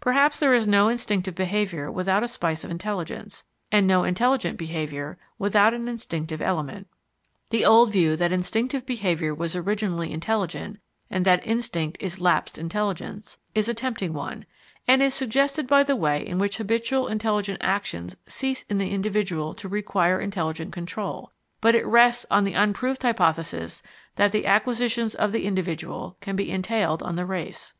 Perhaps 0.00 0.38
there 0.38 0.52
is 0.52 0.66
no 0.66 0.88
instinctive 0.90 1.34
behaviour 1.34 1.90
without 1.90 2.22
a 2.22 2.28
spice 2.28 2.62
of 2.62 2.70
intelligence, 2.70 3.44
and 3.72 3.86
no 3.86 4.04
intelligent 4.04 4.58
behaviour 4.58 5.16
without 5.38 5.72
an 5.72 5.88
instinctive 5.88 6.42
element. 6.42 6.88
The 7.48 7.64
old 7.64 7.90
view 7.90 8.14
that 8.16 8.32
instinctive 8.32 8.84
behaviour 8.84 9.34
was 9.34 9.56
originally 9.56 10.12
intelligent, 10.12 10.78
and 11.10 11.24
that 11.24 11.46
instinct 11.46 11.96
is 12.00 12.20
"lapsed 12.20 12.58
intelligence," 12.58 13.38
is 13.54 13.66
a 13.66 13.72
tempting 13.72 14.12
one, 14.12 14.44
and 14.86 15.00
is 15.02 15.14
suggested 15.14 15.66
by 15.66 15.84
the 15.84 15.96
way 15.96 16.20
in 16.20 16.38
which 16.38 16.58
habitual 16.58 17.08
intelligent 17.08 17.56
actions 17.62 18.14
cease 18.26 18.64
in 18.64 18.76
the 18.76 18.90
individual 18.90 19.54
to 19.54 19.70
require 19.70 20.20
intelligent 20.20 20.72
control, 20.74 21.32
but 21.62 21.74
it 21.74 21.86
rests 21.86 22.26
on 22.30 22.44
the 22.44 22.52
unproved 22.52 23.00
hypothesis 23.00 23.82
that 24.16 24.32
the 24.32 24.44
acquisitions 24.44 25.14
of 25.14 25.32
the 25.32 25.46
individual 25.46 26.18
can 26.20 26.36
be 26.36 26.50
entailed 26.50 27.02
on 27.02 27.16
the 27.16 27.24
race. 27.24 27.72